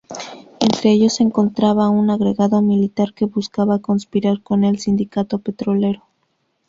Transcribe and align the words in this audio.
Entre 0.59 0.89
ellos, 0.93 1.13
se 1.17 1.21
encontraba 1.21 1.91
un 1.91 2.09
agregado 2.09 2.63
militar 2.63 3.13
que 3.13 3.25
buscaba 3.25 3.83
conspirar 3.83 4.41
con 4.41 4.63
el 4.63 4.79
sindicato 4.79 5.37
petrolero. 5.37 6.07